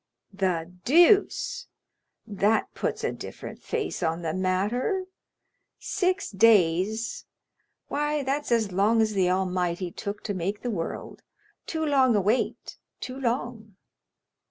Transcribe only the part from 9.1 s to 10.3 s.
the Almighty took